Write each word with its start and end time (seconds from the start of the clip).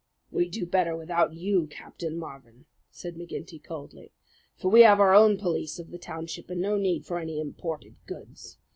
"We'd 0.31 0.49
do 0.49 0.65
better 0.65 0.95
without 0.95 1.35
you, 1.35 1.67
Captain 1.67 2.17
Marvin," 2.17 2.65
said 2.89 3.13
McGinty 3.17 3.61
coldly; 3.63 4.11
"for 4.55 4.71
we 4.71 4.81
have 4.81 4.99
our 4.99 5.13
own 5.13 5.37
police 5.37 5.77
of 5.77 5.91
the 5.91 5.99
township, 5.99 6.49
and 6.49 6.59
no 6.59 6.75
need 6.75 7.05
for 7.05 7.19
any 7.19 7.39
imported 7.39 7.93
goods. 8.07 8.57